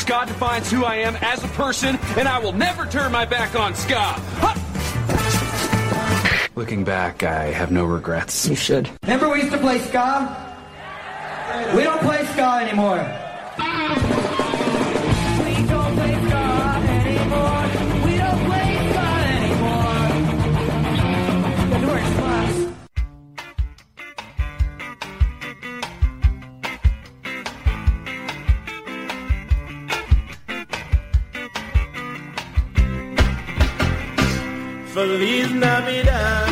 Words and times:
Ska 0.00 0.24
defines 0.24 0.70
who 0.70 0.84
I 0.84 0.94
am 0.96 1.14
as 1.16 1.44
a 1.44 1.48
person, 1.48 1.98
and 2.16 2.26
I 2.26 2.38
will 2.38 2.54
never 2.54 2.86
turn 2.86 3.12
my 3.12 3.26
back 3.26 3.54
on 3.54 3.74
ska. 3.74 4.00
Huh! 4.40 4.54
Looking 6.56 6.84
back, 6.84 7.22
I 7.22 7.52
have 7.52 7.70
no 7.70 7.84
regrets. 7.84 8.48
You 8.48 8.56
should. 8.56 8.88
Remember 9.02 9.28
we 9.28 9.40
used 9.40 9.52
to 9.52 9.58
play 9.58 9.78
ska? 9.78 10.36
We 11.76 11.82
don't 11.82 12.00
play 12.00 12.24
ska 12.24 12.60
anymore. 12.62 12.98
Feliz 35.00 35.50
Navidad. 35.52 36.46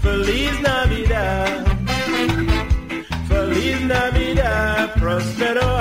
Feliz 0.00 0.60
Navidad. 0.62 1.66
Feliz 3.28 3.80
Navidad. 3.82 4.94
Prospero 4.94 5.71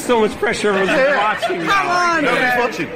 so 0.00 0.20
much 0.20 0.32
pressure. 0.38 0.72
Everyone's 0.72 1.16
watching. 1.16 1.60
Come 1.60 1.86
on, 1.86 2.24
Nobody's 2.24 2.58
watching. 2.58 2.88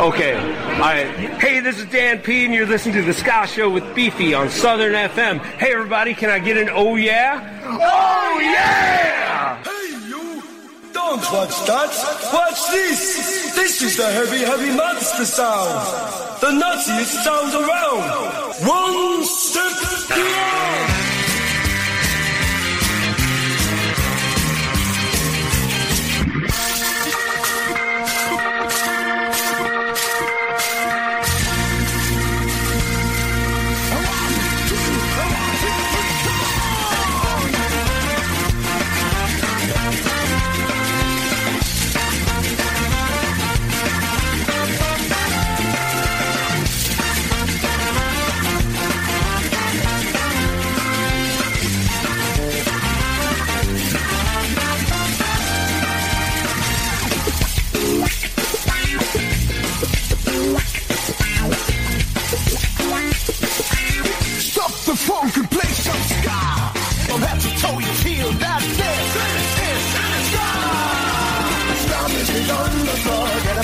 Okay. 0.00 0.34
All 0.34 0.80
right. 0.80 1.06
Hey, 1.40 1.60
this 1.60 1.78
is 1.78 1.86
Dan 1.86 2.20
P, 2.20 2.44
and 2.44 2.54
you're 2.54 2.66
listening 2.66 2.94
to 2.96 3.02
the 3.02 3.12
Ska 3.12 3.46
Show 3.46 3.68
with 3.70 3.94
Beefy 3.94 4.34
on 4.34 4.48
Southern 4.48 4.94
FM. 4.94 5.40
Hey, 5.40 5.72
everybody, 5.72 6.14
can 6.14 6.30
I 6.30 6.38
get 6.38 6.56
an 6.56 6.70
oh 6.70 6.96
yeah? 6.96 7.60
Oh 7.64 8.40
yeah! 8.40 9.62
Hey, 9.62 10.08
you! 10.08 10.42
Don't 10.92 11.20
watch 11.32 11.56
that! 11.66 12.30
Watch 12.32 12.70
this! 12.70 13.54
This 13.54 13.82
is 13.82 13.96
the 13.96 14.10
heavy, 14.10 14.38
heavy 14.38 14.74
monster 14.76 15.24
sound! 15.24 16.40
The 16.40 16.48
nuttiest 16.48 17.24
sound 17.24 17.54
around! 17.54 18.04
One 18.66 19.24
step 19.24 19.72
beyond! 20.08 20.69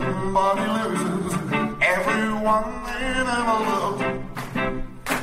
Everybody 0.00 0.60
loses, 0.78 1.34
everyone 1.80 2.64
they 2.84 3.00
never 3.00 3.58
loved. 3.66 4.04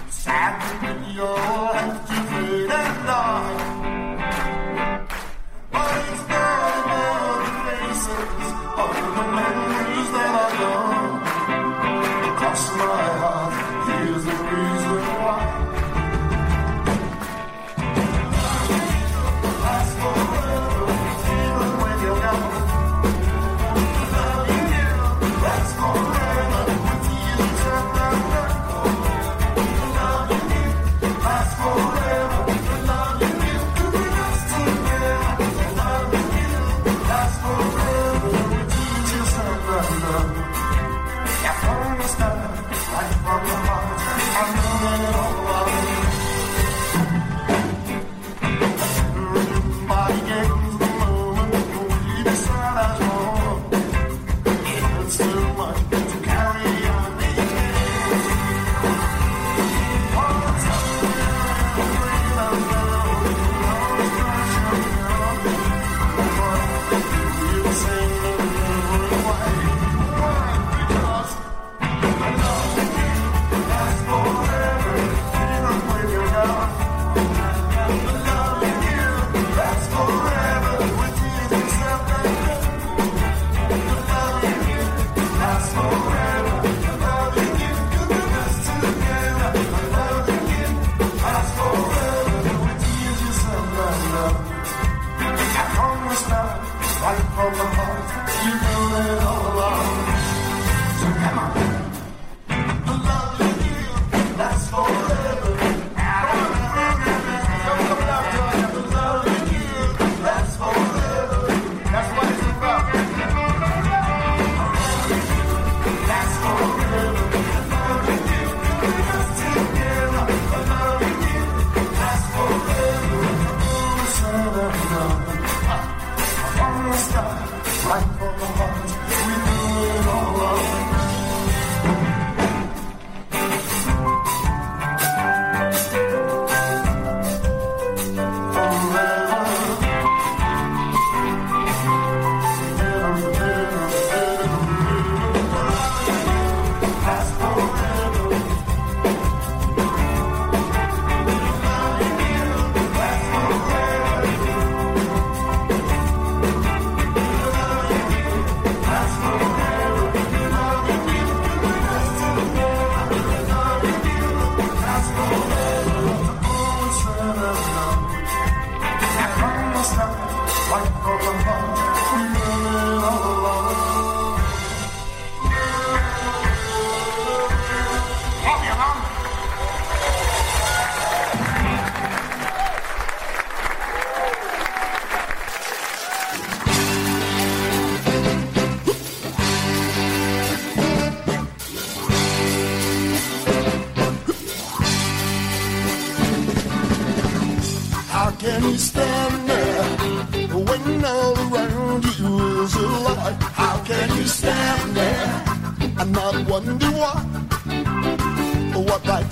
Sadly, 0.10 1.14
you'll 1.14 1.38
have 1.38 2.05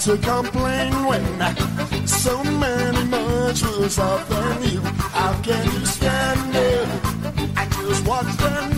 to 0.04 0.18
complain 0.18 0.92
when 1.06 1.24
so 2.06 2.44
many 2.44 3.06
much 3.06 3.64
worse 3.64 3.98
off 3.98 4.30
you? 4.70 4.82
How 4.82 5.32
can 5.42 5.64
you 5.66 5.86
stand 5.86 6.54
it? 6.54 6.90
I 7.56 7.66
just 7.70 8.06
watch 8.06 8.36
them 8.36 8.73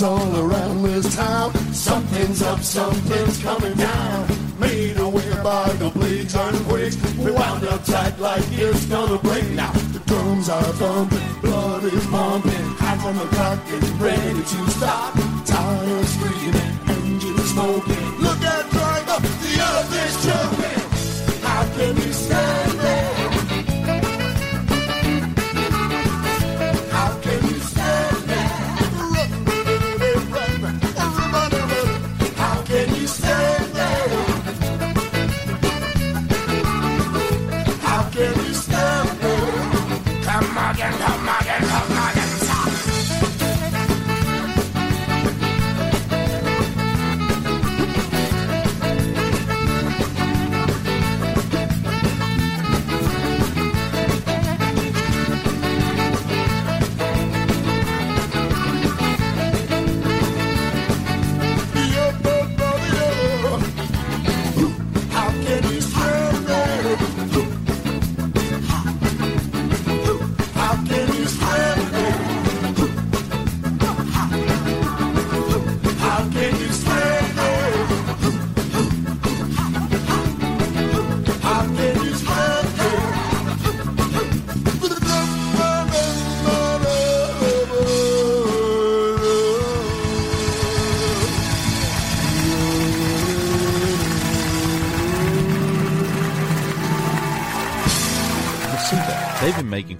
all 0.00 0.36
around 0.40 0.82
this 0.84 1.14
town. 1.14 1.52
Something's 1.74 2.40
up, 2.40 2.60
something's 2.60 3.42
coming 3.42 3.74
down. 3.74 4.26
Made 4.58 4.96
away 4.96 5.28
by 5.42 5.68
the 5.74 5.90
bleeds 5.90 6.34
and 6.34 6.56
quakes. 6.66 6.96
We 7.18 7.30
wound 7.30 7.64
up 7.64 7.84
tight 7.84 8.18
like 8.18 8.44
it's 8.52 8.86
gonna 8.86 9.18
break 9.18 9.50
now. 9.50 9.72
The 9.92 10.00
drums 10.06 10.48
are 10.48 10.72
thumping, 10.80 11.40
blood 11.42 11.84
is 11.84 12.06
pumping. 12.06 12.66
Hands 12.80 13.04
on 13.04 13.16
the 13.18 13.26
clock 13.34 13.58
getting 13.66 13.98
ready 13.98 14.42
to 14.42 14.70
stop. 14.70 15.12
Tires 15.44 16.08
screaming, 16.14 16.72
engines 16.88 17.50
smoking. 17.50 18.04
Look 18.18 18.40
at 18.40 18.70
driver, 18.70 19.18
the 19.42 19.52
earth 19.68 19.92
is 20.04 20.14
choking. 20.24 21.42
How 21.42 21.64
can 21.76 21.96
you 21.96 22.12
stand 22.12 22.80
there? 22.80 23.01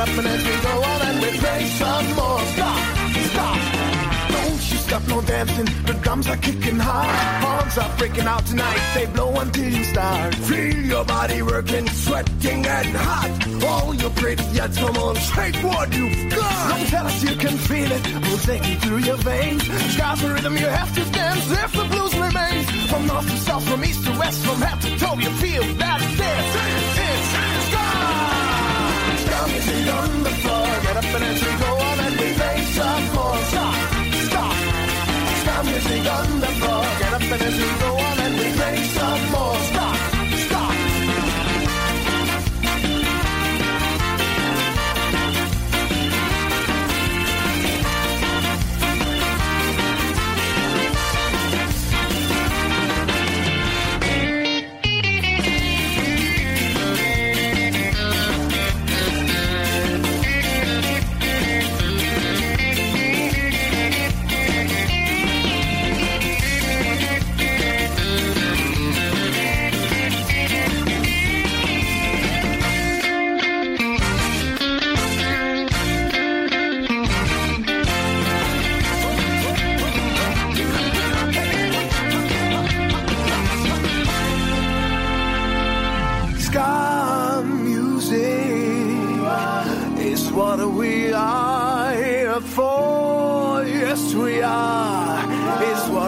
up 0.00 0.08
and 0.16 0.26
as 0.26 0.42
we 0.48 0.56
go 0.62 0.74
on 0.90 1.00
and 1.08 1.20
we 1.20 1.30
play 1.38 1.64
some 1.80 2.06
more. 2.18 2.40
Stop, 2.56 2.80
stop. 3.32 3.58
Don't 4.34 4.62
you 4.70 4.78
stop 4.86 5.02
no 5.08 5.20
dancing. 5.20 5.68
The 5.88 5.94
drums 6.02 6.26
are 6.28 6.38
kicking 6.38 6.78
hard. 6.78 7.44
Horns 7.44 7.76
are 7.76 7.92
breaking 7.98 8.26
out 8.32 8.46
tonight. 8.46 8.82
They 8.94 9.06
blow 9.06 9.30
until 9.38 9.70
you 9.76 9.84
start. 9.84 10.34
Feel 10.34 10.78
your 10.92 11.04
body 11.04 11.42
working, 11.42 11.86
sweating 11.88 12.66
and 12.66 12.96
hot. 13.06 13.30
All 13.70 13.94
your 13.94 14.10
pretty 14.10 14.44
yet 14.52 14.74
come 14.74 14.96
on, 14.96 15.16
shake 15.16 15.56
what 15.56 15.92
you've 15.94 16.30
got. 16.30 16.70
Don't 16.70 16.86
tell 16.88 17.06
us 17.06 17.22
you 17.22 17.36
can 17.36 17.56
feel 17.68 17.90
it. 17.92 18.02
We'll 18.24 18.44
take 18.50 18.66
it 18.72 18.78
through 18.82 19.02
your 19.10 19.18
veins. 19.18 19.62
ska's 19.92 20.22
the 20.22 20.28
rhythm 20.32 20.56
you 20.56 20.68
have 20.80 20.94
to 20.94 21.04
dance 21.12 21.50
if 21.64 21.72
the 21.72 21.84
blues 21.92 22.14
remains. 22.26 22.66
From 22.90 23.06
north 23.06 23.28
to 23.28 23.36
south, 23.36 23.68
from 23.68 23.84
east 23.84 24.02
to 24.06 24.12
west, 24.18 24.40
from 24.46 24.60
head 24.62 24.80
to 24.80 24.90
toe, 24.98 25.18
you 25.18 25.30
feel 25.44 25.64
that 25.82 26.00
this 26.20 26.46
is 26.64 27.30
Sky. 27.32 27.49
On 29.50 30.22
the 30.22 30.30
floor. 30.30 30.66
Get 30.82 30.96
up 30.96 31.04
and 31.04 31.24
we 31.42 31.52
go 31.58 31.70
on 31.88 31.98
and 32.06 32.14
we 32.20 32.32
play 32.34 32.58
some 32.76 33.04
more. 33.14 33.36
Stop, 33.50 33.74
stop. 34.28 34.54
Ska 35.40 35.54
music 35.64 36.06
on 36.16 36.40
the 36.40 36.46
floor. 36.46 36.84
Get 37.00 37.12
up 37.14 37.22
and 37.22 37.42
as 37.42 37.56
we 37.58 37.70
go 37.80 37.90
on 37.96 38.18
and 38.20 38.34
we 38.38 38.48
play 38.58 38.76
some 38.96 39.30
more. 39.32 39.54
Stop, 39.54 39.74
stop. 39.74 39.79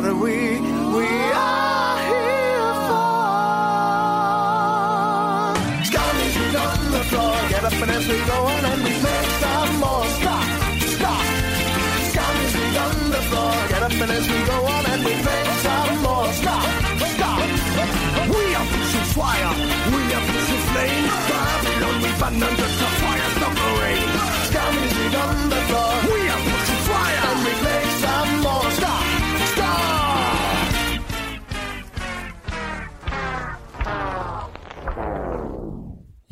Is 0.03 0.09
what 0.09 0.17
we 0.17 0.59
we 0.97 1.07
are 1.31 1.99
here 2.11 2.75
for. 2.89 3.15
Ska 5.87 6.03
music 6.19 6.55
on 6.59 6.79
the 6.91 7.03
floor. 7.11 7.37
Get 7.49 7.65
up 7.65 7.83
and 7.83 7.91
as 7.91 8.07
we 8.09 8.19
go 8.27 8.39
on 8.53 8.65
and 8.65 8.83
we 8.83 8.93
play 8.99 9.23
some 9.43 9.75
more. 9.79 10.07
Stop, 10.19 10.47
stop. 10.97 11.25
Ska 12.11 12.25
music 12.39 12.75
on 12.83 12.97
the 13.15 13.23
floor. 13.31 13.55
Get 13.69 13.83
up 13.83 13.93
and 14.03 14.11
as 14.11 14.27
we 14.27 14.39
go 14.45 14.59
on 14.75 14.85
and 14.93 15.01
we 15.05 15.13
play 15.23 15.43
some 15.67 16.03
more. 16.03 16.29
Stop, 16.33 16.67
stop. 17.15 17.39
We 18.35 18.45
are 18.59 18.67
pushing 18.75 19.09
fire. 19.15 19.55
We 19.95 20.03
are 20.17 20.25
pushing 20.33 20.65
flame. 20.73 21.07
Babylon, 21.31 21.97
we 22.03 22.11
burn 22.19 22.43
under 22.43 22.71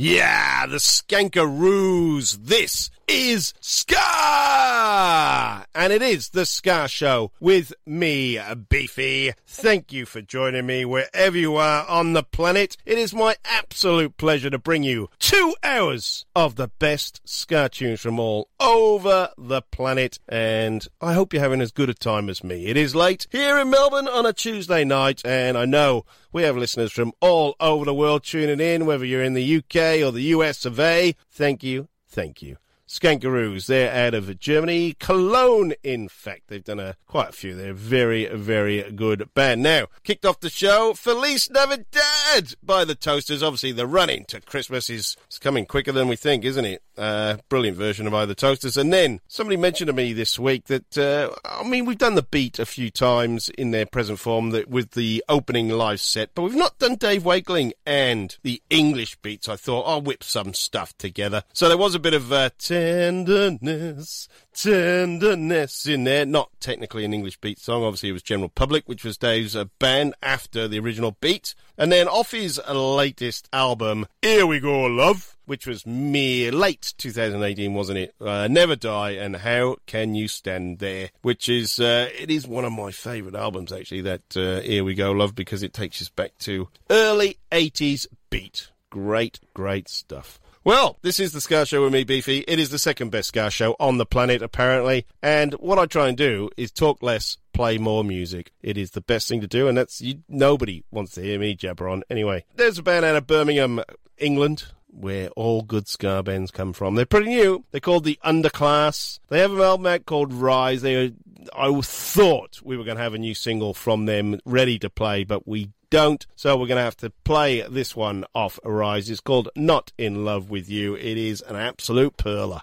Yeah, 0.02 0.64
the 0.66 0.78
Skankaroos. 0.78 2.46
This 2.46 2.90
is 3.06 3.52
Ska! 3.60 5.59
And 5.74 5.92
it 5.92 6.02
is 6.02 6.30
the 6.30 6.44
Ska 6.44 6.88
Show 6.88 7.30
with 7.38 7.72
me, 7.86 8.40
Beefy. 8.68 9.32
Thank 9.46 9.92
you 9.92 10.04
for 10.04 10.20
joining 10.20 10.66
me 10.66 10.84
wherever 10.84 11.38
you 11.38 11.54
are 11.56 11.86
on 11.86 12.12
the 12.12 12.24
planet. 12.24 12.76
It 12.84 12.98
is 12.98 13.14
my 13.14 13.36
absolute 13.44 14.16
pleasure 14.16 14.50
to 14.50 14.58
bring 14.58 14.82
you 14.82 15.10
two 15.20 15.54
hours 15.62 16.26
of 16.34 16.56
the 16.56 16.68
best 16.80 17.20
Ska 17.24 17.68
tunes 17.68 18.00
from 18.00 18.18
all 18.18 18.48
over 18.58 19.30
the 19.38 19.62
planet. 19.62 20.18
And 20.28 20.86
I 21.00 21.12
hope 21.12 21.32
you're 21.32 21.42
having 21.42 21.60
as 21.60 21.70
good 21.70 21.88
a 21.88 21.94
time 21.94 22.28
as 22.28 22.42
me. 22.42 22.66
It 22.66 22.76
is 22.76 22.96
late 22.96 23.28
here 23.30 23.56
in 23.56 23.70
Melbourne 23.70 24.08
on 24.08 24.26
a 24.26 24.32
Tuesday 24.32 24.84
night, 24.84 25.22
and 25.24 25.56
I 25.56 25.66
know 25.66 26.04
we 26.32 26.42
have 26.42 26.56
listeners 26.56 26.90
from 26.90 27.12
all 27.20 27.54
over 27.60 27.84
the 27.84 27.94
world 27.94 28.24
tuning 28.24 28.60
in, 28.60 28.86
whether 28.86 29.04
you're 29.04 29.22
in 29.22 29.34
the 29.34 29.56
UK 29.58 30.04
or 30.04 30.10
the 30.10 30.34
US 30.34 30.64
of 30.64 30.80
A. 30.80 31.14
Thank 31.30 31.62
you, 31.62 31.88
thank 32.08 32.42
you. 32.42 32.56
Skankaroos, 32.90 33.66
they're 33.66 33.94
out 33.94 34.14
of 34.14 34.40
Germany, 34.40 34.94
Cologne, 34.94 35.74
in 35.84 36.08
fact. 36.08 36.48
They've 36.48 36.64
done 36.64 36.80
a, 36.80 36.96
quite 37.06 37.28
a 37.28 37.32
few. 37.32 37.54
They're 37.54 37.70
a 37.70 37.74
very, 37.74 38.26
very 38.26 38.82
good 38.90 39.32
band. 39.32 39.62
Now, 39.62 39.86
kicked 40.02 40.24
off 40.24 40.40
the 40.40 40.50
show, 40.50 40.94
Feliz 40.94 41.48
Navidad 41.48 42.56
by 42.60 42.84
the 42.84 42.96
Toasters. 42.96 43.44
Obviously, 43.44 43.70
the 43.70 43.86
run 43.86 44.10
into 44.10 44.40
Christmas 44.40 44.90
is, 44.90 45.16
is 45.30 45.38
coming 45.38 45.66
quicker 45.66 45.92
than 45.92 46.08
we 46.08 46.16
think, 46.16 46.44
isn't 46.44 46.64
it? 46.64 46.82
Uh, 47.00 47.38
brilliant 47.48 47.78
version 47.78 48.06
of 48.06 48.12
either 48.12 48.34
Toasters. 48.34 48.76
And 48.76 48.92
then 48.92 49.20
somebody 49.26 49.56
mentioned 49.56 49.86
to 49.86 49.94
me 49.94 50.12
this 50.12 50.38
week 50.38 50.66
that, 50.66 50.98
uh, 50.98 51.30
I 51.46 51.66
mean, 51.66 51.86
we've 51.86 51.96
done 51.96 52.14
the 52.14 52.22
beat 52.22 52.58
a 52.58 52.66
few 52.66 52.90
times 52.90 53.48
in 53.48 53.70
their 53.70 53.86
present 53.86 54.18
form 54.18 54.50
that 54.50 54.68
with 54.68 54.90
the 54.90 55.24
opening 55.26 55.70
live 55.70 56.02
set, 56.02 56.34
but 56.34 56.42
we've 56.42 56.54
not 56.54 56.78
done 56.78 56.96
Dave 56.96 57.24
Wakeling 57.24 57.72
and 57.86 58.36
the 58.42 58.62
English 58.68 59.16
beats. 59.22 59.48
I 59.48 59.56
thought 59.56 59.84
I'll 59.84 60.02
whip 60.02 60.22
some 60.22 60.52
stuff 60.52 60.94
together. 60.98 61.42
So 61.54 61.68
there 61.68 61.78
was 61.78 61.94
a 61.94 61.98
bit 61.98 62.12
of 62.12 62.30
uh, 62.34 62.50
tenderness, 62.58 64.28
tenderness 64.52 65.86
in 65.86 66.04
there. 66.04 66.26
Not 66.26 66.50
technically 66.60 67.06
an 67.06 67.14
English 67.14 67.38
beat 67.40 67.58
song. 67.60 67.82
Obviously, 67.82 68.10
it 68.10 68.12
was 68.12 68.22
General 68.22 68.50
Public, 68.50 68.86
which 68.86 69.04
was 69.04 69.16
Dave's 69.16 69.56
uh, 69.56 69.64
band 69.78 70.12
after 70.22 70.68
the 70.68 70.78
original 70.78 71.16
beat. 71.22 71.54
And 71.80 71.90
then 71.90 72.08
off 72.08 72.32
his 72.32 72.60
latest 72.68 73.48
album, 73.54 74.04
Here 74.20 74.44
We 74.44 74.60
Go, 74.60 74.82
Love, 74.82 75.34
which 75.46 75.66
was 75.66 75.86
mere 75.86 76.52
late 76.52 76.92
2018, 76.98 77.72
wasn't 77.72 78.00
it? 78.00 78.14
Uh, 78.20 78.48
Never 78.48 78.76
Die 78.76 79.12
and 79.12 79.36
How 79.36 79.76
Can 79.86 80.14
You 80.14 80.28
Stand 80.28 80.80
There, 80.80 81.08
which 81.22 81.48
is, 81.48 81.80
uh, 81.80 82.10
it 82.18 82.30
is 82.30 82.46
one 82.46 82.66
of 82.66 82.72
my 82.74 82.90
favourite 82.90 83.34
albums, 83.34 83.72
actually, 83.72 84.02
that 84.02 84.36
uh, 84.36 84.60
Here 84.60 84.84
We 84.84 84.92
Go, 84.92 85.12
Love, 85.12 85.34
because 85.34 85.62
it 85.62 85.72
takes 85.72 86.02
us 86.02 86.10
back 86.10 86.36
to 86.40 86.68
early 86.90 87.38
80s 87.50 88.06
beat. 88.28 88.68
Great, 88.90 89.40
great 89.54 89.88
stuff. 89.88 90.39
Well, 90.62 90.98
this 91.00 91.18
is 91.18 91.32
the 91.32 91.40
Ska 91.40 91.64
Show 91.64 91.82
with 91.84 91.92
me, 91.94 92.04
Beefy. 92.04 92.44
It 92.46 92.58
is 92.58 92.68
the 92.68 92.78
second 92.78 93.10
best 93.10 93.28
Ska 93.28 93.50
Show 93.50 93.76
on 93.80 93.96
the 93.96 94.04
planet, 94.04 94.42
apparently. 94.42 95.06
And 95.22 95.54
what 95.54 95.78
I 95.78 95.86
try 95.86 96.08
and 96.08 96.18
do 96.18 96.50
is 96.58 96.70
talk 96.70 97.02
less, 97.02 97.38
play 97.54 97.78
more 97.78 98.04
music. 98.04 98.52
It 98.60 98.76
is 98.76 98.90
the 98.90 99.00
best 99.00 99.26
thing 99.26 99.40
to 99.40 99.46
do, 99.46 99.68
and 99.68 99.78
that's 99.78 100.02
you, 100.02 100.16
nobody 100.28 100.84
wants 100.90 101.12
to 101.12 101.22
hear 101.22 101.38
me 101.38 101.54
jabber 101.54 101.88
on. 101.88 102.02
Anyway, 102.10 102.44
there's 102.56 102.76
a 102.76 102.82
band 102.82 103.06
out 103.06 103.16
of 103.16 103.26
Birmingham, 103.26 103.80
England. 104.18 104.66
Where 104.92 105.28
all 105.30 105.62
good 105.62 105.86
ska 105.86 106.22
bands 106.24 106.50
come 106.50 106.72
from. 106.72 106.96
They're 106.96 107.06
pretty 107.06 107.28
new. 107.28 107.64
They're 107.70 107.80
called 107.80 108.02
the 108.02 108.18
Underclass. 108.24 109.20
They 109.28 109.38
have 109.38 109.52
an 109.52 109.60
album 109.60 109.86
out 109.86 110.04
called 110.04 110.32
Rise. 110.32 110.82
They, 110.82 111.14
I 111.56 111.80
thought 111.80 112.60
we 112.64 112.76
were 112.76 112.82
going 112.82 112.96
to 112.96 113.02
have 113.02 113.14
a 113.14 113.18
new 113.18 113.34
single 113.34 113.72
from 113.72 114.06
them 114.06 114.40
ready 114.44 114.80
to 114.80 114.90
play, 114.90 115.22
but 115.22 115.46
we 115.46 115.70
don't. 115.90 116.26
So 116.36 116.56
we're 116.56 116.68
going 116.68 116.78
to 116.78 116.84
have 116.84 116.96
to 116.98 117.10
play 117.24 117.62
this 117.62 117.94
one 117.94 118.24
off 118.34 118.58
Arise. 118.64 119.10
It's 119.10 119.20
called 119.20 119.48
Not 119.54 119.92
in 119.98 120.24
Love 120.24 120.48
with 120.48 120.68
You. 120.70 120.94
It 120.94 121.18
is 121.18 121.40
an 121.42 121.56
absolute 121.56 122.16
perler. 122.16 122.62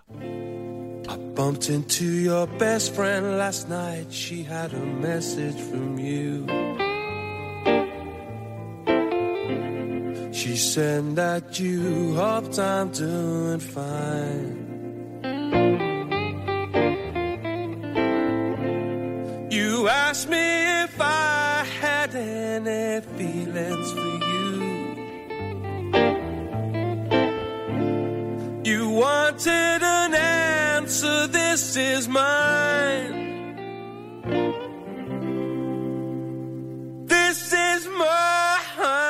I 1.10 1.18
bumped 1.18 1.70
into 1.70 2.06
your 2.06 2.48
best 2.48 2.94
friend 2.94 3.38
last 3.38 3.70
night. 3.70 4.12
She 4.12 4.44
had 4.44 4.74
a 4.74 4.86
message 4.86 5.60
from 5.70 6.00
you. 6.00 6.46
She 10.34 10.56
said 10.56 11.16
that 11.16 11.60
you 11.60 12.16
hoped 12.16 12.60
I'm 12.60 12.92
doing 12.92 13.60
fine. 13.60 14.87
You 19.58 19.88
asked 19.88 20.30
me 20.30 20.84
if 20.84 21.02
I 21.02 21.66
had 21.82 22.14
any 22.14 23.02
feelings 23.18 23.92
for 23.92 24.14
you. 24.30 24.52
You 28.64 28.90
wanted 28.90 29.82
an 29.82 30.14
answer, 30.14 31.26
this 31.26 31.76
is 31.76 32.08
mine. 32.08 33.16
This 37.08 37.52
is 37.52 37.88
mine. 37.88 39.07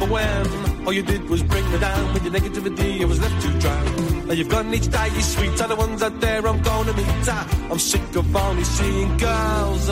Remember 0.00 0.14
when 0.14 0.86
all 0.86 0.92
you 0.92 1.02
did 1.02 1.28
was 1.28 1.42
bring 1.42 1.70
me 1.72 1.78
down 1.78 2.12
with 2.14 2.24
your 2.24 2.32
negativity. 2.32 3.00
I 3.02 3.04
was 3.04 3.20
left 3.20 3.42
to 3.42 3.58
drown. 3.58 4.26
Now 4.26 4.34
you've 4.34 4.48
gone 4.48 4.72
each 4.72 4.88
day, 4.88 5.08
you 5.14 5.20
sweet. 5.20 5.60
Other 5.60 5.76
ones 5.76 6.02
out 6.02 6.20
there, 6.20 6.46
I'm 6.46 6.62
gonna 6.62 6.92
meet. 6.92 7.28
I'm 7.28 7.78
sick 7.78 8.16
of 8.16 8.36
only 8.36 8.64
seeing 8.64 9.16
girls 9.16 9.88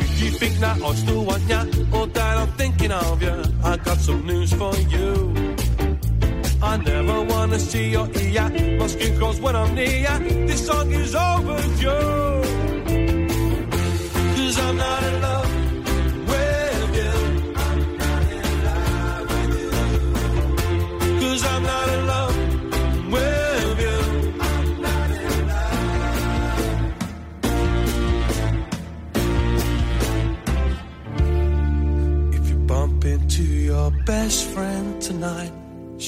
if 0.00 0.22
you 0.22 0.30
think 0.38 0.58
that 0.58 0.82
I 0.82 0.94
still 0.94 1.24
want 1.24 1.42
ya, 1.48 1.64
or 1.92 2.06
that 2.06 2.36
I'm 2.38 2.48
thinking 2.52 2.92
of 2.92 3.22
ya, 3.22 3.41
some 4.02 4.26
news 4.26 4.52
for 4.52 4.74
you. 4.94 5.32
I 6.60 6.76
never 6.76 7.22
wanna 7.22 7.58
see 7.58 7.90
your 7.90 8.08
ear, 8.16 8.76
my 8.76 8.88
skin 8.88 9.16
crawls 9.16 9.40
when 9.40 9.54
I'm 9.54 9.74
near. 9.76 10.18
This 10.48 10.66
song 10.66 10.90
is 10.92 11.14
overdue. 11.14 12.21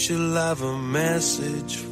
She'll 0.05 0.35
have 0.35 0.61
a 0.61 0.77
message 0.77 1.84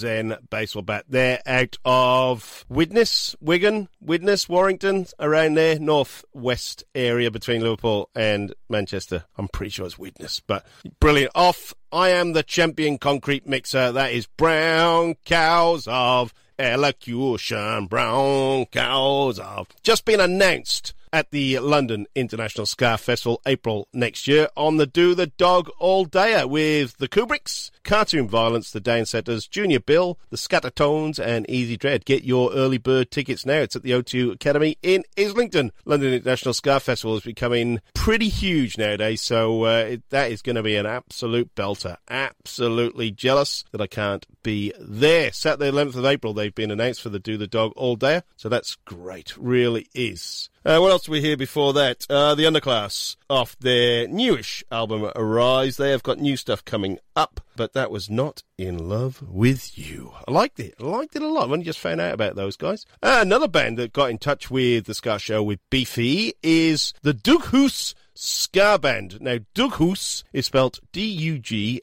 Zen 0.00 0.36
Baseball 0.50 0.82
Bat. 0.82 1.04
They're 1.08 1.40
out 1.46 1.76
of 1.84 2.64
Widnes, 2.68 3.36
Wigan, 3.40 3.88
Widnes, 4.00 4.48
Warrington, 4.48 5.06
around 5.18 5.56
there, 5.56 5.78
north-west 5.78 6.84
area 6.94 7.30
between 7.30 7.60
Liverpool 7.62 8.08
and 8.14 8.54
Manchester. 8.68 9.24
I'm 9.36 9.48
pretty 9.48 9.70
sure 9.70 9.86
it's 9.86 9.98
Widnes, 9.98 10.40
but 10.46 10.66
brilliant. 11.00 11.32
Off, 11.34 11.74
I 11.92 12.08
am 12.10 12.32
the 12.32 12.42
champion 12.42 12.98
concrete 12.98 13.46
mixer. 13.46 13.92
That 13.92 14.12
is 14.12 14.26
Brown 14.26 15.16
Cows 15.24 15.86
of 15.86 16.32
Elocution. 16.58 17.86
Brown 17.86 18.66
Cows 18.66 19.38
of. 19.38 19.68
Just 19.82 20.04
been 20.04 20.20
announced 20.20 20.94
at 21.12 21.30
the 21.30 21.58
London 21.58 22.06
International 22.14 22.66
Ska 22.66 22.98
Festival 22.98 23.40
April 23.46 23.88
next 23.92 24.28
year 24.28 24.48
on 24.56 24.76
the 24.76 24.86
Do 24.86 25.14
the 25.14 25.26
Dog 25.26 25.68
All 25.78 26.06
Dayer 26.06 26.48
with 26.48 26.96
the 26.98 27.08
Kubricks, 27.08 27.70
Cartoon 27.84 28.28
Violence, 28.28 28.70
the 28.70 28.80
Downsetters, 28.80 29.48
Junior 29.48 29.80
Bill, 29.80 30.18
the 30.30 30.36
Scattertones, 30.36 31.18
and 31.18 31.48
Easy 31.48 31.76
Dread. 31.76 32.04
Get 32.04 32.24
your 32.24 32.52
early 32.52 32.78
bird 32.78 33.10
tickets 33.10 33.44
now. 33.44 33.60
It's 33.60 33.76
at 33.76 33.82
the 33.82 33.90
O2 33.90 34.32
Academy 34.32 34.78
in 34.82 35.04
Islington. 35.18 35.72
London 35.84 36.12
International 36.12 36.54
Ska 36.54 36.80
Festival 36.80 37.16
is 37.16 37.22
becoming 37.22 37.80
pretty 37.94 38.28
huge 38.28 38.78
nowadays, 38.78 39.20
so 39.20 39.64
uh, 39.64 39.84
it, 39.88 40.10
that 40.10 40.30
is 40.30 40.42
going 40.42 40.56
to 40.56 40.62
be 40.62 40.76
an 40.76 40.86
absolute 40.86 41.54
belter. 41.54 41.96
Absolutely 42.08 43.10
jealous 43.10 43.64
that 43.72 43.80
I 43.80 43.86
can't 43.86 44.26
be 44.42 44.72
there. 44.78 45.32
Saturday, 45.32 45.70
11th 45.70 45.96
of 45.96 46.04
April, 46.04 46.32
they've 46.32 46.54
been 46.54 46.70
announced 46.70 47.02
for 47.02 47.08
the 47.08 47.18
Do 47.18 47.36
the 47.36 47.46
Dog 47.46 47.72
All 47.76 47.96
Dayer, 47.96 48.22
so 48.36 48.48
that's 48.48 48.76
great. 48.84 49.36
Really 49.36 49.88
is. 49.94 50.50
Uh, 50.62 50.78
what 50.78 50.90
else 50.90 51.04
do 51.04 51.12
we 51.12 51.22
hear 51.22 51.38
before 51.38 51.72
that? 51.72 52.06
Uh, 52.10 52.34
the 52.34 52.44
Underclass, 52.44 53.16
off 53.30 53.58
their 53.60 54.06
newish 54.06 54.62
album 54.70 55.10
Arise. 55.16 55.78
They 55.78 55.90
have 55.90 56.02
got 56.02 56.18
new 56.18 56.36
stuff 56.36 56.62
coming 56.66 56.98
up, 57.16 57.40
but 57.56 57.72
that 57.72 57.90
was 57.90 58.10
not 58.10 58.42
In 58.58 58.76
Love 58.86 59.22
With 59.26 59.78
You. 59.78 60.12
I 60.28 60.30
liked 60.30 60.60
it. 60.60 60.74
I 60.78 60.84
liked 60.84 61.16
it 61.16 61.22
a 61.22 61.28
lot. 61.28 61.48
I 61.48 61.52
only 61.52 61.64
just 61.64 61.78
found 61.78 62.02
out 62.02 62.12
about 62.12 62.36
those 62.36 62.58
guys. 62.58 62.84
Uh, 63.02 63.20
another 63.22 63.48
band 63.48 63.78
that 63.78 63.94
got 63.94 64.10
in 64.10 64.18
touch 64.18 64.50
with 64.50 64.84
the 64.84 64.92
Ska 64.92 65.18
Show 65.18 65.42
with 65.42 65.60
Beefy 65.70 66.34
is 66.42 66.92
the 67.00 67.14
Dughoose 67.14 67.94
Ska 68.14 68.78
Band. 68.78 69.20
Now, 69.20 69.38
Dughoose 69.54 70.24
is 70.32 70.46
spelt 70.46 70.80
D-U-G-H-O-O-S-E. 70.92 71.82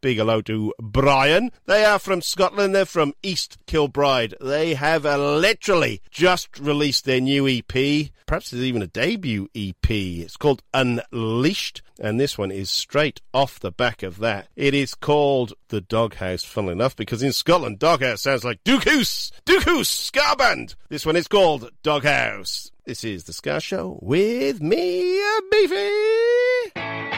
Big 0.00 0.16
hello 0.16 0.40
to 0.42 0.74
Brian. 0.80 1.52
They 1.66 1.84
are 1.84 1.98
from 1.98 2.22
Scotland. 2.22 2.74
They're 2.74 2.84
from 2.84 3.14
East 3.22 3.58
Kilbride. 3.66 4.34
They 4.40 4.74
have 4.74 5.06
uh, 5.06 5.18
literally 5.18 6.02
just 6.10 6.58
released 6.58 7.04
their 7.04 7.20
new 7.20 7.46
EP. 7.46 8.10
Perhaps 8.26 8.50
there's 8.50 8.64
even 8.64 8.82
a 8.82 8.86
debut 8.86 9.48
EP. 9.54 9.90
It's 9.90 10.36
called 10.36 10.62
Unleashed. 10.74 11.82
And 12.00 12.18
this 12.18 12.36
one 12.36 12.50
is 12.50 12.68
straight 12.68 13.20
off 13.32 13.60
the 13.60 13.70
back 13.70 14.02
of 14.02 14.18
that. 14.18 14.48
It 14.56 14.74
is 14.74 14.94
called 14.94 15.52
The 15.68 15.80
Doghouse, 15.80 16.42
funnily 16.42 16.72
enough, 16.72 16.96
because 16.96 17.22
in 17.22 17.32
Scotland, 17.32 17.78
Doghouse 17.78 18.22
sounds 18.22 18.44
like 18.44 18.64
Dughoose. 18.64 19.30
Dughoose 19.46 19.86
Ska 19.86 20.34
Band. 20.36 20.74
This 20.88 21.06
one 21.06 21.14
is 21.16 21.28
called 21.28 21.70
Doghouse. 21.84 22.71
This 22.84 23.04
is 23.04 23.24
the 23.24 23.32
Ska 23.32 23.60
Show 23.60 23.96
with 24.02 24.60
me, 24.60 25.22
uh, 25.22 25.40
Beefy. 25.52 27.11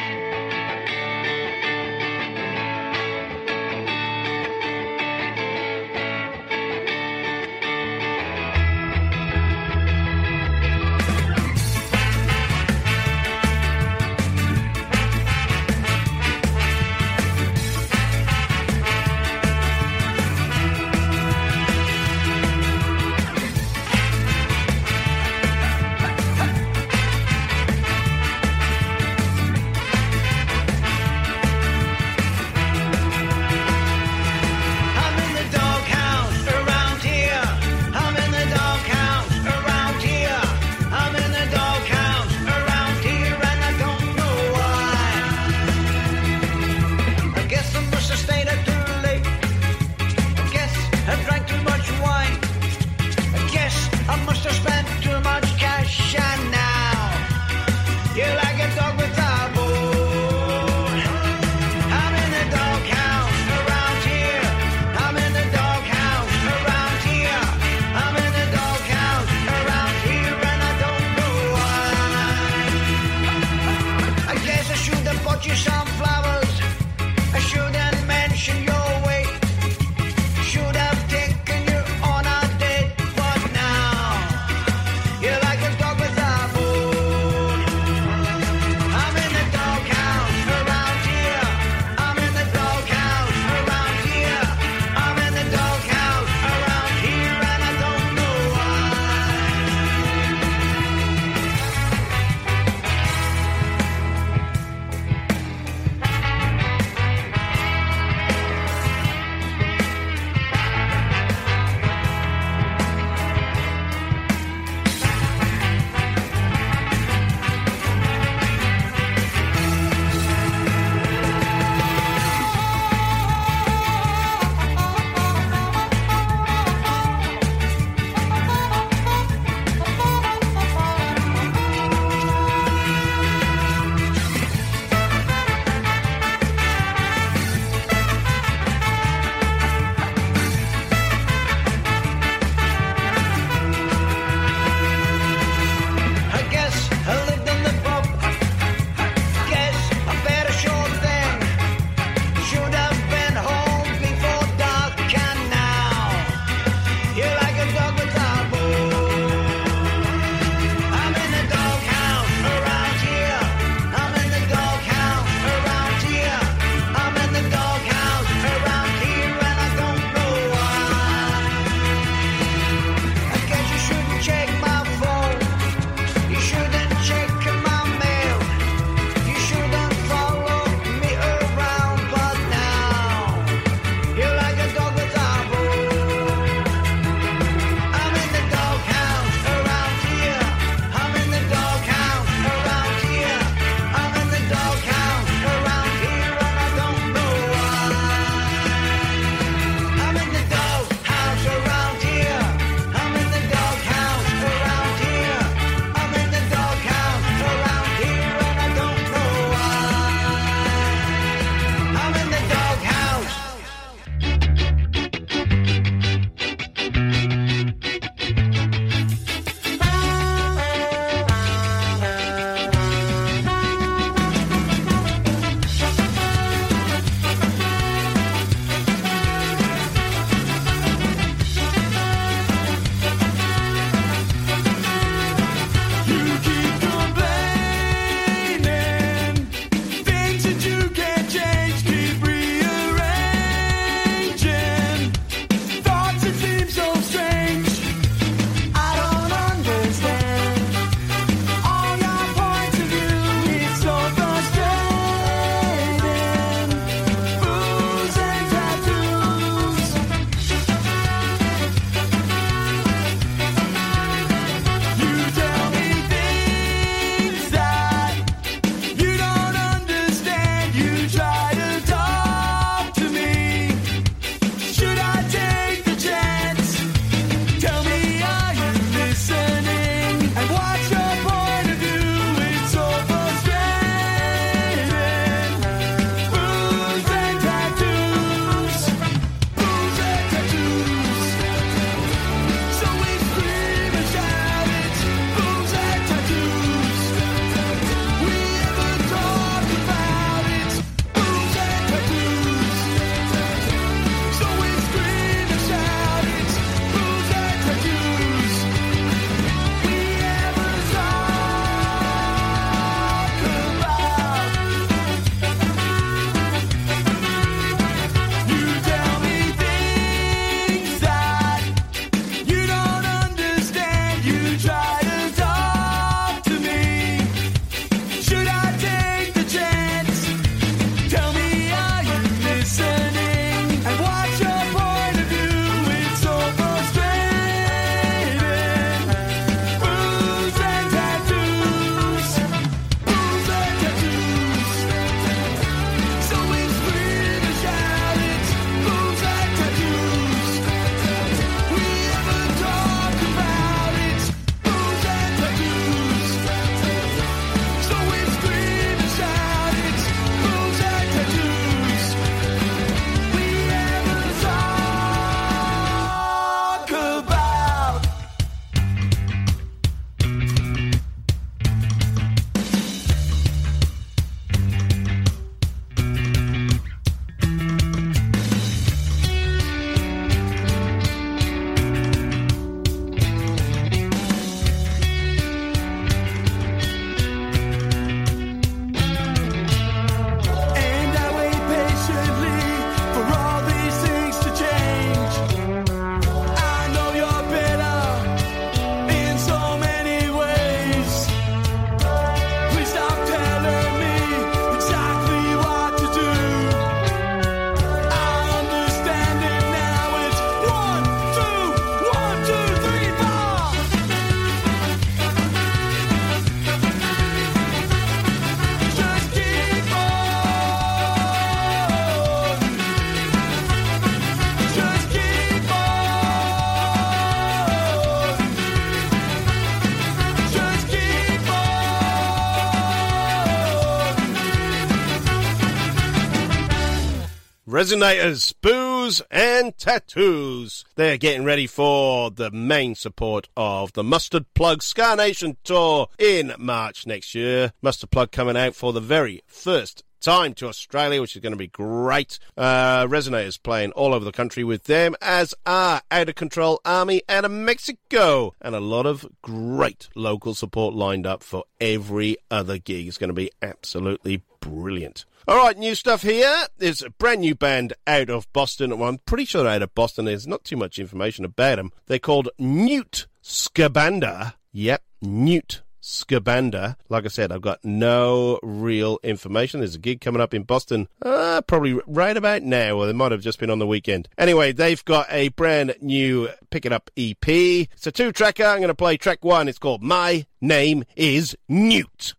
Resignators, 437.84 438.54
Booze 438.62 439.20
and 439.30 439.76
Tattoos. 439.76 440.86
They're 440.94 441.18
getting 441.18 441.44
ready 441.44 441.66
for 441.66 442.30
the 442.30 442.50
main 442.50 442.94
support 442.94 443.50
of 443.58 443.92
the 443.92 444.02
Mustard 444.02 444.46
Plug 444.54 444.82
Ska 444.82 445.16
Nation 445.16 445.58
tour 445.64 446.08
in 446.18 446.54
March 446.58 447.06
next 447.06 447.34
year. 447.34 447.74
Mustard 447.82 448.10
Plug 448.10 448.32
coming 448.32 448.56
out 448.56 448.74
for 448.74 448.94
the 448.94 449.02
very 449.02 449.42
first 449.46 450.02
time 450.22 450.54
to 450.54 450.66
Australia, 450.66 451.20
which 451.20 451.36
is 451.36 451.42
going 451.42 451.52
to 451.52 451.58
be 451.58 451.66
great. 451.66 452.38
Uh, 452.56 453.04
Resignators 453.06 453.62
playing 453.62 453.92
all 453.92 454.14
over 454.14 454.24
the 454.24 454.32
country 454.32 454.64
with 454.64 454.84
them, 454.84 455.14
as 455.20 455.54
are 455.66 456.00
Out 456.10 456.30
of 456.30 456.36
Control 456.36 456.80
Army 456.86 457.20
out 457.28 457.44
of 457.44 457.50
Mexico, 457.50 458.54
and 458.62 458.74
a 458.74 458.80
lot 458.80 459.04
of 459.04 459.26
great 459.42 460.08
local 460.14 460.54
support 460.54 460.94
lined 460.94 461.26
up 461.26 461.42
for 461.42 461.64
every 461.82 462.38
other 462.50 462.78
gig. 462.78 463.08
It's 463.08 463.18
going 463.18 463.28
to 463.28 463.34
be 463.34 463.50
absolutely 463.60 464.42
brilliant. 464.60 465.26
All 465.46 465.58
right, 465.58 465.76
new 465.76 465.94
stuff 465.94 466.22
here. 466.22 466.66
There's 466.78 467.02
a 467.02 467.10
brand 467.10 467.40
new 467.42 467.54
band 467.54 467.92
out 468.06 468.30
of 468.30 468.50
Boston. 468.54 468.98
Well, 468.98 469.10
I'm 469.10 469.18
pretty 469.18 469.44
sure 469.44 469.62
they're 469.62 469.74
out 469.74 469.82
of 469.82 469.94
Boston. 469.94 470.24
There's 470.24 470.46
not 470.46 470.64
too 470.64 470.76
much 470.76 470.98
information 470.98 471.44
about 471.44 471.76
them. 471.76 471.92
They're 472.06 472.18
called 472.18 472.48
Newt 472.58 473.26
Skabander. 473.42 474.54
Yep, 474.72 475.02
Newt 475.20 475.82
Skabander. 476.02 476.96
Like 477.10 477.26
I 477.26 477.28
said, 477.28 477.52
I've 477.52 477.60
got 477.60 477.84
no 477.84 478.58
real 478.62 479.18
information. 479.22 479.80
There's 479.80 479.96
a 479.96 479.98
gig 479.98 480.22
coming 480.22 480.40
up 480.40 480.54
in 480.54 480.62
Boston, 480.62 481.08
uh, 481.20 481.60
probably 481.66 482.00
right 482.06 482.38
about 482.38 482.62
now, 482.62 482.96
or 482.96 483.06
they 483.06 483.12
might 483.12 483.32
have 483.32 483.42
just 483.42 483.58
been 483.58 483.70
on 483.70 483.78
the 483.78 483.86
weekend. 483.86 484.30
Anyway, 484.38 484.72
they've 484.72 485.04
got 485.04 485.26
a 485.28 485.48
brand 485.48 485.94
new 486.00 486.48
Pick 486.70 486.86
It 486.86 486.92
Up 486.92 487.10
EP. 487.18 487.46
It's 487.46 488.06
a 488.06 488.12
two 488.12 488.32
tracker. 488.32 488.64
I'm 488.64 488.78
going 488.78 488.88
to 488.88 488.94
play 488.94 489.18
track 489.18 489.44
one. 489.44 489.68
It's 489.68 489.78
called 489.78 490.02
My 490.02 490.46
Name 490.62 491.04
is 491.16 491.54
Newt. 491.68 492.32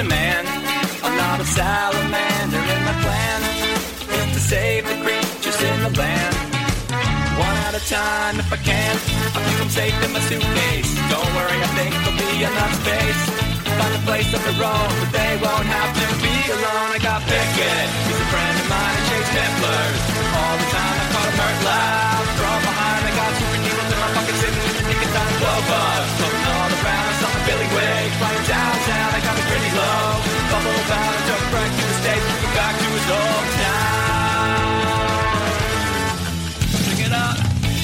A 0.00 0.04
man. 0.04 0.44
I'm 1.04 1.16
not 1.16 1.40
a 1.40 1.44
salamander, 1.44 2.56
and 2.56 2.82
my 2.88 2.96
plan 3.04 3.40
is 4.16 4.32
to 4.32 4.40
save 4.40 4.88
the 4.88 4.96
creatures 5.04 5.60
in 5.60 5.76
the 5.84 5.92
land. 6.00 6.36
One 7.36 7.56
at 7.68 7.76
a 7.76 7.82
time, 7.84 8.40
if 8.40 8.48
I 8.48 8.56
can. 8.64 8.96
I'll 9.36 9.44
keep 9.44 9.58
them 9.60 9.68
safe 9.68 9.96
in 10.00 10.10
my 10.16 10.22
suitcase. 10.24 10.88
Don't 11.12 11.30
worry, 11.36 11.52
I 11.52 11.70
think 11.76 11.92
there'll 12.00 12.16
be 12.16 12.32
enough 12.48 12.74
space. 12.80 13.22
Find 13.76 13.92
a 13.92 14.02
place 14.08 14.30
of 14.32 14.40
their 14.40 14.60
own, 14.64 14.90
but 15.04 15.10
they 15.12 15.32
won't 15.36 15.68
have 15.68 15.92
to 15.92 16.06
be 16.24 16.36
alone. 16.48 16.90
I 16.96 17.00
got 17.04 17.20
Pickett, 17.28 17.88
he's 18.08 18.20
a 18.24 18.28
friend 18.32 18.56
of 18.56 18.66
mine, 18.72 18.96
and 18.96 19.04
Chase 19.04 19.30
Templars. 19.36 20.00
All 20.32 20.54
the 20.64 20.68
time 20.80 20.96
I 20.96 21.06
caught 21.12 21.28
him 21.28 21.36
hurt 21.44 21.58
loud. 21.68 22.24
From 22.40 22.60
behind, 22.64 23.02
I 23.04 23.12
got 23.20 23.30
super 23.36 23.60
needles 23.68 23.90
in 23.92 23.98
my 24.00 24.10
pocket, 24.16 24.36
sitting 24.40 24.64
in 24.64 24.74
the 24.80 24.84
nick 24.88 25.00
of 25.04 25.10
time. 25.12 25.34
Blow 25.44 25.60
bugs, 25.68 26.10
floating 26.16 26.46
all 26.56 26.70
around, 26.72 27.04
I 27.04 27.14
saw 27.20 27.30
a 27.36 27.40
Billy 27.44 27.68
Wade. 27.76 28.12
Flying 28.16 28.44
downtown, 28.48 29.12
I 29.12 29.20
got. 29.20 29.29
About, 30.60 31.00
I 31.00 31.20
took 31.24 31.44
right 31.56 31.72
to 31.72 31.84
the 31.88 31.96
stage, 32.04 32.20
looking 32.20 32.52
back 32.52 32.74
to 32.76 32.88
his 32.92 33.06
hometown. 33.08 34.60
Pick 36.84 37.00
it 37.08 37.14
up. 37.16 37.36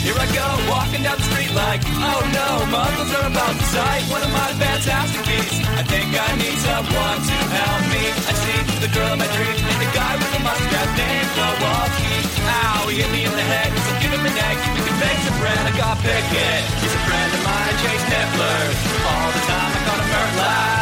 Here 0.04 0.14
I 0.14 0.28
go, 0.30 0.46
walking 0.70 1.02
down 1.02 1.16
the 1.16 1.26
street 1.26 1.50
like, 1.56 1.82
oh 1.88 2.20
no, 2.36 2.48
muggles 2.70 3.10
are 3.16 3.26
about 3.32 3.54
to 3.56 3.66
sight 3.74 4.04
one 4.12 4.22
of 4.22 4.30
my 4.30 4.50
fantastic 4.60 5.24
beats. 5.24 5.56
I 5.72 5.82
think 5.88 6.14
I 6.14 6.30
need 6.36 6.54
someone 6.62 7.18
to 7.26 7.36
help 7.48 7.82
me. 7.90 8.04
I 8.12 8.32
see 8.44 8.60
the 8.86 8.92
girl 8.92 9.10
of 9.10 9.18
my 9.18 9.26
dreams 9.34 9.60
and 9.66 9.80
the 9.82 9.90
guy 9.96 10.12
with 10.20 10.30
the 10.36 10.42
mustache 10.46 10.92
named 11.00 11.30
Kowalski. 11.32 12.12
Ow, 12.44 12.86
he 12.92 13.02
hit 13.02 13.10
me 13.10 13.24
in 13.26 13.34
the 13.34 13.46
head, 13.50 13.72
so 13.72 13.90
give 13.98 14.12
him 14.14 14.22
an 14.22 14.36
egg. 14.36 14.56
We 14.78 14.84
can 14.84 14.96
make 15.00 15.18
some 15.26 15.38
bread. 15.42 15.58
I 15.58 15.72
got 15.74 15.96
Pickett, 16.04 16.62
he's 16.84 16.92
a 16.92 17.02
friend 17.08 17.30
of 17.34 17.42
mine, 17.42 17.74
Chase 17.82 18.06
Niffler. 18.06 18.62
All 19.10 19.28
the 19.32 19.42
time 19.48 19.70
I 19.74 19.80
got 19.90 19.96
him 19.96 20.08
hurt 20.12 20.34
loud. 20.38 20.76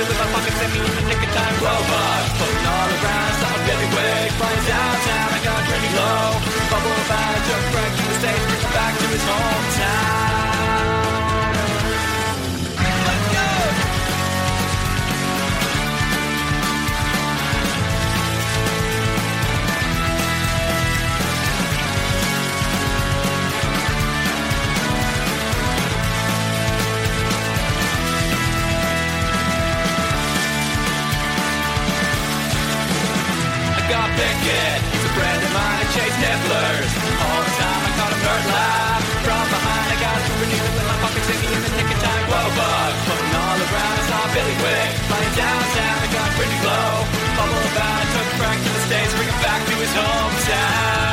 In 0.00 0.06
my 0.06 0.32
pockets 0.32 0.56
and 0.64 0.72
me 0.72 0.80
the 0.80 1.02
nick 1.12 1.20
of 1.20 1.30
time. 1.36 1.56
Robot, 1.60 2.24
floating 2.40 2.66
all 2.72 2.88
around, 2.88 3.66
Billy 3.68 3.88
Wig. 3.92 4.32
Flying 4.32 4.64
downtown, 4.64 5.28
I 5.28 5.40
got 5.44 5.60
pretty 5.68 5.90
low. 5.92 6.40
Bubble 6.72 7.04
I 7.04 7.36
took 7.44 7.64
right 7.76 7.92
to 7.98 8.04
the 8.08 8.16
stage, 8.16 8.64
back 8.72 8.92
to 8.96 9.06
his 9.12 9.24
hometown. 9.28 10.19
Got 33.90 34.06
Pickett, 34.14 34.78
he's 34.94 35.02
a 35.02 35.12
friend 35.18 35.42
of 35.42 35.50
mine, 35.50 35.86
Chase 35.90 36.14
Nifflers. 36.22 36.90
All 37.26 37.42
the 37.42 37.54
time 37.58 37.82
I 37.82 37.90
caught 37.98 38.14
him 38.14 38.22
hurt 38.22 38.46
loud. 38.54 39.02
From 39.26 39.46
behind, 39.50 39.86
I 39.90 39.98
got 39.98 40.14
a 40.14 40.46
needle 40.46 40.78
in 40.78 40.86
my 40.86 40.94
pocket, 41.02 41.26
singing 41.26 41.50
in 41.50 41.58
the 41.58 41.74
nick 41.74 41.90
of 41.90 41.98
time. 41.98 42.22
Whoa, 42.30 42.54
bug, 42.54 42.92
floating 43.02 43.34
all 43.34 43.58
around, 43.66 43.98
I 43.98 44.06
saw 44.06 44.30
Billy 44.30 44.56
Wig. 44.62 44.94
Flying 45.10 45.34
downtown, 45.34 45.98
I 46.06 46.08
got 46.14 46.30
pretty 46.38 46.58
low. 46.70 47.02
Bubble 47.34 47.66
about, 47.66 47.98
I 47.98 48.06
took 48.14 48.30
Frank 48.38 48.62
to 48.62 48.70
the 48.70 48.82
States, 48.86 49.10
bring 49.18 49.26
him 49.26 49.42
back 49.42 49.58
to 49.58 49.74
his 49.74 49.90
hometown. 49.98 51.10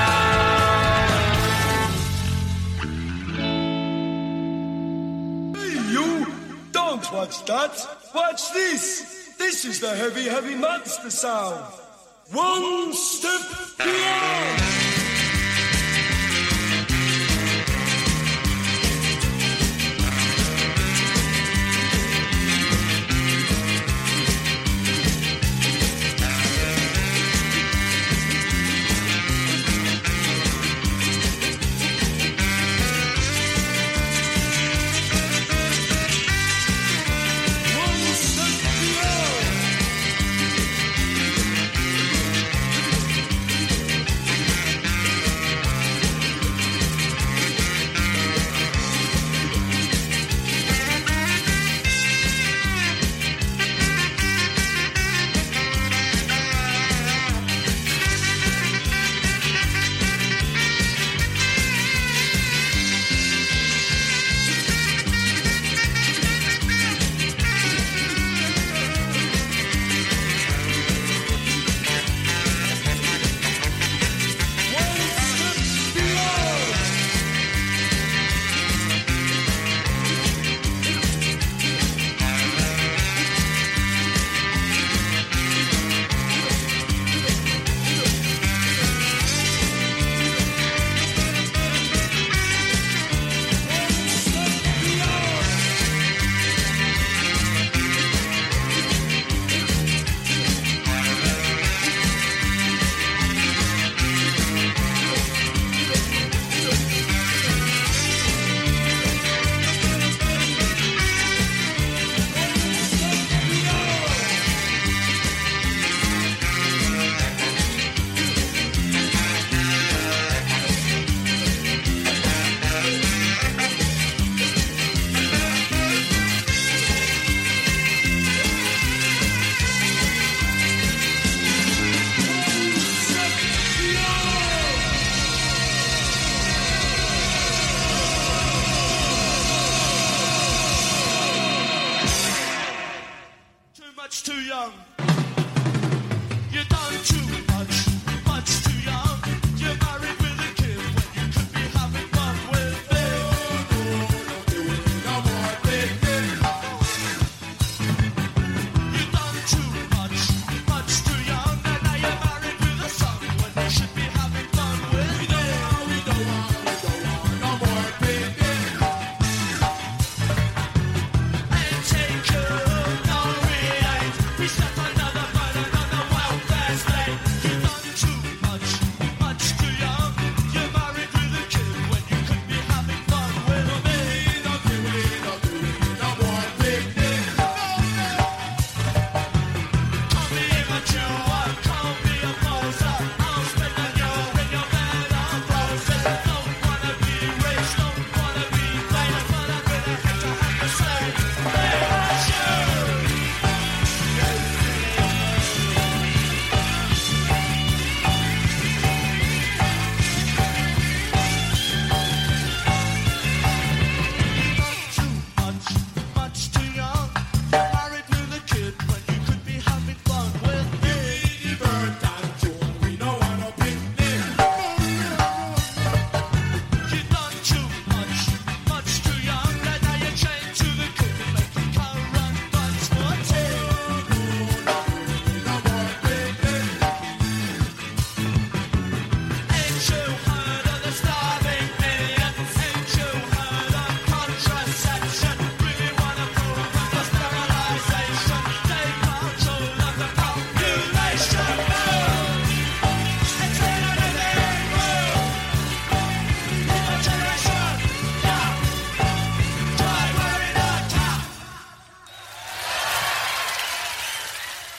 You! 5.97 6.29
Don't 6.77 7.05
watch 7.09 7.41
that! 7.49 7.73
Watch 8.13 8.53
this! 8.53 9.33
This 9.41 9.65
is 9.65 9.81
the 9.81 9.95
heavy, 9.97 10.29
heavy 10.29 10.53
monster 10.53 11.09
sound! 11.09 11.86
One 12.33 12.91
step 12.91 13.39
beyond! 13.77 14.86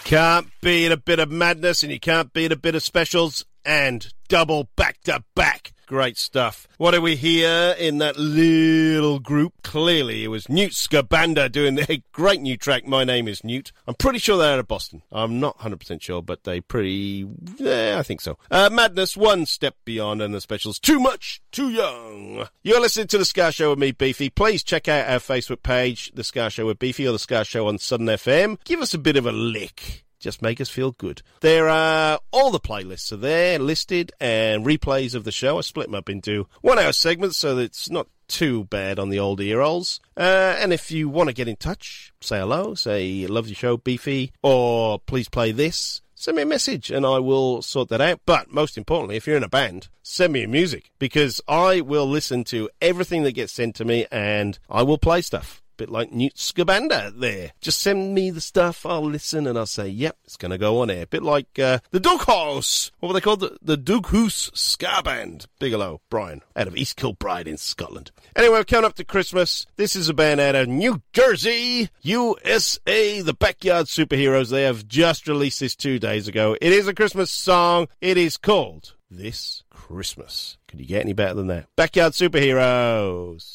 Can't 0.09 0.46
beat 0.62 0.90
a 0.90 0.96
bit 0.96 1.18
of 1.18 1.30
madness 1.30 1.82
and 1.82 1.92
you 1.92 2.00
can't 2.00 2.32
beat 2.32 2.50
a 2.50 2.56
bit 2.56 2.74
of 2.74 2.82
specials 2.82 3.44
and 3.62 4.11
double 4.28 4.70
back 4.74 4.98
to 5.02 5.22
back. 5.36 5.74
Great 5.89 6.18
stuff. 6.18 6.68
What 6.76 6.91
do 6.91 7.01
we 7.01 7.16
hear 7.16 7.74
in 7.78 7.97
that 7.97 8.18
little 8.18 9.18
group? 9.18 9.55
Clearly 9.62 10.22
it 10.22 10.28
was 10.28 10.47
Newt 10.47 10.72
Skabander 10.72 11.51
doing 11.51 11.76
their 11.76 11.97
great 12.12 12.43
new 12.43 12.59
track, 12.59 12.86
My 12.86 13.05
Name 13.05 13.26
is 13.26 13.43
Newt. 13.43 13.72
I'm 13.86 13.95
pretty 13.95 14.18
sure 14.18 14.36
they're 14.36 14.53
out 14.53 14.59
of 14.59 14.68
Boston. 14.68 15.01
I'm 15.11 15.41
not 15.41 15.57
100% 15.61 16.03
sure, 16.03 16.20
but 16.20 16.45
they 16.45 16.61
pretty, 16.61 17.26
yeah, 17.57 17.97
I 17.99 18.03
think 18.03 18.20
so. 18.20 18.36
Uh, 18.51 18.68
Madness, 18.70 19.16
one 19.16 19.47
step 19.47 19.76
beyond, 19.86 20.20
and 20.20 20.34
the 20.34 20.43
specials, 20.43 20.78
Too 20.78 21.01
Much, 21.01 21.41
Too 21.53 21.70
Young. 21.70 22.47
You're 22.62 22.82
listening 22.82 23.07
to 23.07 23.16
The 23.16 23.24
Ska 23.24 23.51
Show 23.51 23.70
with 23.70 23.78
me, 23.78 23.93
Beefy. 23.93 24.28
Please 24.28 24.62
check 24.62 24.89
out 24.89 25.09
our 25.09 25.20
Facebook 25.20 25.62
page, 25.62 26.12
The 26.14 26.22
Ska 26.22 26.51
Show 26.51 26.66
with 26.66 26.78
Beefy, 26.78 27.09
or 27.09 27.12
The 27.12 27.18
Ska 27.18 27.45
Show 27.45 27.66
on 27.66 27.78
Southern 27.78 28.09
FM. 28.09 28.62
Give 28.64 28.82
us 28.82 28.93
a 28.93 28.99
bit 28.99 29.16
of 29.16 29.24
a 29.24 29.32
lick 29.32 30.05
just 30.18 30.42
make 30.42 30.60
us 30.60 30.68
feel 30.68 30.92
good. 30.92 31.22
There 31.40 31.68
are 31.68 32.20
all 32.32 32.50
the 32.50 32.60
playlists 32.60 33.12
are 33.12 33.16
there 33.16 33.58
listed 33.58 34.12
and 34.20 34.64
replays 34.64 35.14
of 35.14 35.24
the 35.24 35.32
show. 35.32 35.58
I 35.58 35.62
split 35.62 35.86
them 35.86 35.94
up 35.94 36.08
into 36.08 36.46
one 36.60 36.78
hour 36.78 36.92
segments 36.92 37.36
so 37.36 37.54
that 37.54 37.62
it's 37.62 37.90
not 37.90 38.08
too 38.28 38.64
bad 38.64 38.98
on 38.98 39.08
the 39.08 39.18
old 39.18 39.40
ear 39.40 39.60
holes. 39.60 40.00
Uh, 40.16 40.56
and 40.58 40.72
if 40.72 40.90
you 40.90 41.08
want 41.08 41.28
to 41.28 41.34
get 41.34 41.48
in 41.48 41.56
touch, 41.56 42.12
say 42.20 42.38
hello, 42.38 42.74
say 42.74 43.26
love 43.26 43.48
your 43.48 43.54
show, 43.54 43.76
Beefy, 43.76 44.32
or 44.42 44.98
please 45.00 45.28
play 45.28 45.52
this. 45.52 46.02
Send 46.14 46.36
me 46.36 46.42
a 46.42 46.46
message 46.46 46.90
and 46.90 47.06
I 47.06 47.20
will 47.20 47.62
sort 47.62 47.88
that 47.90 48.00
out. 48.00 48.20
But 48.26 48.52
most 48.52 48.76
importantly, 48.76 49.16
if 49.16 49.26
you're 49.26 49.36
in 49.36 49.44
a 49.44 49.48
band, 49.48 49.88
send 50.02 50.32
me 50.32 50.40
your 50.40 50.48
music 50.48 50.90
because 50.98 51.40
I 51.46 51.80
will 51.80 52.06
listen 52.06 52.44
to 52.44 52.68
everything 52.82 53.22
that 53.22 53.32
gets 53.32 53.52
sent 53.52 53.76
to 53.76 53.84
me 53.84 54.06
and 54.10 54.58
I 54.68 54.82
will 54.82 54.98
play 54.98 55.22
stuff 55.22 55.62
bit 55.78 55.88
like 55.88 56.12
Newt 56.12 56.34
Skabander 56.34 57.18
there. 57.18 57.52
Just 57.60 57.80
send 57.80 58.14
me 58.14 58.30
the 58.30 58.40
stuff, 58.40 58.84
I'll 58.84 59.02
listen, 59.04 59.46
and 59.46 59.56
I'll 59.56 59.64
say, 59.64 59.88
yep, 59.88 60.18
it's 60.24 60.36
going 60.36 60.50
to 60.50 60.58
go 60.58 60.80
on 60.80 60.90
air. 60.90 61.06
bit 61.06 61.22
like 61.22 61.58
uh, 61.58 61.78
the 61.90 62.00
Duke 62.00 62.26
House. 62.26 62.90
What 62.98 63.08
were 63.08 63.14
they 63.14 63.20
called? 63.20 63.40
The, 63.40 63.56
the 63.62 63.78
Dughoose 63.78 64.54
Ska 64.56 65.02
Band. 65.04 65.46
Bigelow, 65.58 66.00
Brian, 66.10 66.42
out 66.54 66.66
of 66.66 66.76
East 66.76 66.96
Kilbride 66.96 67.48
in 67.48 67.56
Scotland. 67.56 68.10
Anyway, 68.36 68.58
we're 68.58 68.64
coming 68.64 68.84
up 68.84 68.94
to 68.96 69.04
Christmas. 69.04 69.66
This 69.76 69.96
is 69.96 70.08
a 70.08 70.14
band 70.14 70.40
out 70.40 70.56
of 70.56 70.68
New 70.68 71.00
Jersey, 71.12 71.88
USA, 72.02 73.22
the 73.22 73.34
Backyard 73.34 73.86
Superheroes. 73.86 74.50
They 74.50 74.64
have 74.64 74.86
just 74.88 75.28
released 75.28 75.60
this 75.60 75.76
two 75.76 75.98
days 75.98 76.28
ago. 76.28 76.56
It 76.60 76.72
is 76.72 76.88
a 76.88 76.94
Christmas 76.94 77.30
song. 77.30 77.88
It 78.00 78.18
is 78.18 78.36
called 78.36 78.94
This 79.10 79.62
Christmas. 79.70 80.58
Could 80.66 80.80
you 80.80 80.86
get 80.86 81.02
any 81.02 81.12
better 81.12 81.34
than 81.34 81.46
that? 81.46 81.68
Backyard 81.76 82.14
Superheroes. 82.14 83.54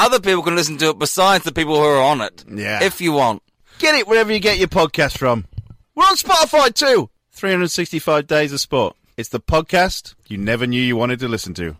other 0.00 0.18
people 0.18 0.42
can 0.42 0.56
listen 0.56 0.78
to 0.78 0.90
it 0.90 0.98
besides 0.98 1.44
the 1.44 1.52
people 1.52 1.76
who 1.76 1.82
are 1.82 2.00
on 2.00 2.20
it. 2.20 2.44
Yeah. 2.50 2.82
If 2.82 3.00
you 3.00 3.12
want. 3.12 3.42
Get 3.78 3.94
it 3.94 4.08
wherever 4.08 4.32
you 4.32 4.40
get 4.40 4.58
your 4.58 4.68
podcast 4.68 5.18
from. 5.18 5.46
We're 5.94 6.04
on 6.04 6.16
Spotify 6.16 6.72
too. 6.74 7.10
365 7.32 8.26
Days 8.26 8.52
of 8.52 8.60
Sport. 8.60 8.96
It's 9.16 9.28
the 9.28 9.40
podcast 9.40 10.14
you 10.28 10.38
never 10.38 10.66
knew 10.66 10.80
you 10.80 10.96
wanted 10.96 11.18
to 11.20 11.28
listen 11.28 11.54
to. 11.54 11.76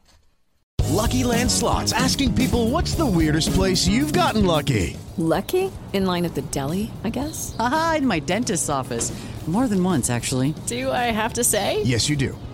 Lucky 0.90 1.24
Land 1.24 1.50
Slots 1.50 1.92
asking 1.92 2.34
people 2.34 2.68
what's 2.68 2.94
the 2.94 3.06
weirdest 3.06 3.52
place 3.52 3.88
you've 3.88 4.12
gotten 4.12 4.44
lucky? 4.44 4.96
Lucky? 5.16 5.70
In 5.92 6.04
line 6.04 6.24
at 6.24 6.34
the 6.34 6.42
deli, 6.42 6.90
I 7.04 7.10
guess? 7.10 7.56
Aha, 7.58 7.96
in 7.98 8.06
my 8.06 8.18
dentist's 8.18 8.68
office. 8.68 9.12
More 9.46 9.66
than 9.66 9.82
once, 9.82 10.10
actually. 10.10 10.54
Do 10.66 10.90
I 10.90 11.10
have 11.10 11.32
to 11.34 11.44
say? 11.44 11.82
Yes, 11.82 12.08
you 12.08 12.16
do. 12.16 12.38